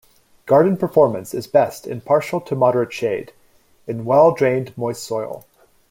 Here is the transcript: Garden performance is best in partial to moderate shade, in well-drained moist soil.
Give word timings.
Garden 0.47 0.77
performance 0.77 1.31
is 1.31 1.45
best 1.45 1.85
in 1.85 2.01
partial 2.01 2.41
to 2.41 2.55
moderate 2.55 2.91
shade, 2.91 3.33
in 3.85 4.03
well-drained 4.03 4.75
moist 4.75 5.03
soil. 5.03 5.45